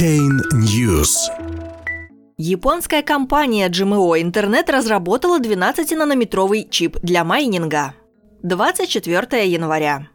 [0.00, 1.28] Blockchain News.
[2.38, 7.92] Японская компания GMO Internet разработала 12-нанометровый чип для майнинга.
[8.42, 10.08] 24 января.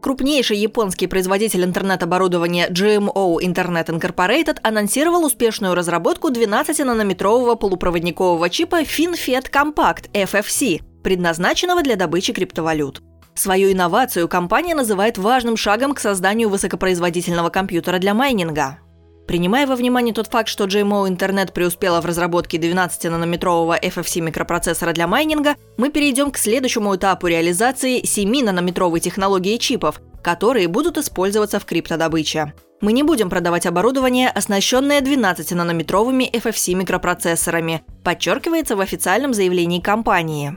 [0.00, 10.10] Крупнейший японский производитель интернет-оборудования GMO Internet Incorporated анонсировал успешную разработку 12-нанометрового полупроводникового чипа FinFET Compact
[10.14, 13.02] FFC, предназначенного для добычи криптовалют.
[13.34, 18.78] Свою инновацию компания называет важным шагом к созданию высокопроизводительного компьютера для майнинга.
[19.26, 25.08] Принимая во внимание тот факт, что GMO Internet преуспела в разработке 12-нанометрового FFC микропроцессора для
[25.08, 32.54] майнинга, мы перейдем к следующему этапу реализации 7-нанометровой технологии чипов, которые будут использоваться в криптодобыче.
[32.80, 40.56] Мы не будем продавать оборудование, оснащенное 12-нанометровыми FFC микропроцессорами, подчеркивается в официальном заявлении компании.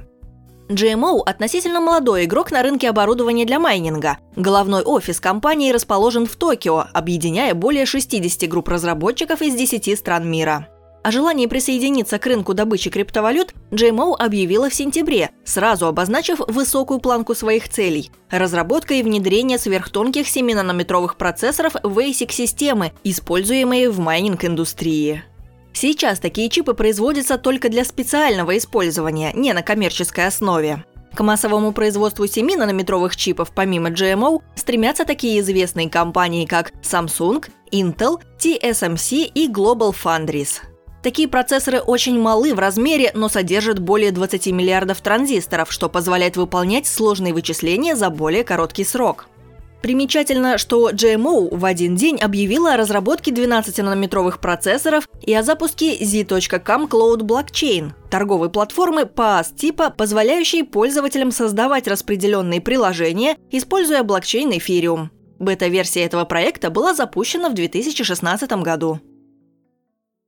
[0.70, 4.20] GMO– относительно молодой игрок на рынке оборудования для майнинга.
[4.36, 10.68] Головной офис компании расположен в Токио, объединяя более 60 групп разработчиков из 10 стран мира.
[11.02, 17.34] О желании присоединиться к рынку добычи криптовалют GMO объявила в сентябре, сразу обозначив высокую планку
[17.34, 25.24] своих целей– разработка и внедрение сверхтонких 7-нанометровых процессоров в ASIC-системы, используемые в майнинг-индустрии.
[25.74, 30.84] Сейчас такие чипы производятся только для специального использования, не на коммерческой основе.
[31.14, 39.32] К массовому производству 7-нанометровых чипов помимо GMO стремятся такие известные компании, как Samsung, Intel, TSMC
[39.34, 40.62] и Global Foundries.
[41.02, 46.88] Такие процессоры очень малы в размере, но содержат более 20 миллиардов транзисторов, что позволяет выполнять
[46.88, 49.28] сложные вычисления за более короткий срок.
[49.82, 56.86] Примечательно, что GMO в один день объявила о разработке 12-нанометровых процессоров и о запуске Z.com
[56.86, 65.08] Cloud Blockchain– торговой платформы PaaS типа, позволяющей пользователям создавать распределенные приложения, используя блокчейн Ethereum.
[65.40, 69.00] Бета-версия этого проекта была запущена в 2016 году.